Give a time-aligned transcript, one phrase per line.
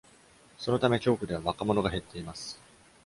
[0.57, 2.59] そのため、教区では若者が減っています。